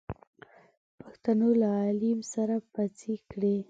پښتنو 1.01 1.49
له 1.61 1.69
عليم 1.85 2.19
سره 2.33 2.55
پڅې 2.73 3.13
کړې. 3.31 3.55